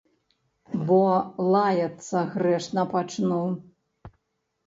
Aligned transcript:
Бо 0.91 1.01
лаяцца 1.55 2.23
грэшна 2.33 2.81
пачну. 2.93 3.43